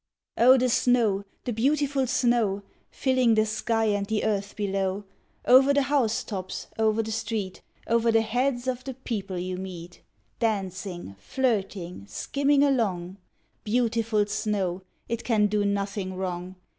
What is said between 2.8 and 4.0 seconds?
Filling the sky